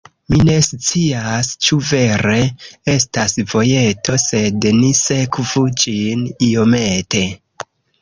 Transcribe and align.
Mi 0.33 0.37
ne 0.47 0.53
scias, 0.67 1.49
ĉu 1.65 1.77
vere 1.89 2.39
estas 2.95 3.37
vojeto, 3.53 4.19
sed 4.27 4.69
ni 4.81 4.93
sekvu 5.05 5.67
ĝin 5.87 6.29
iomete. 6.53 7.27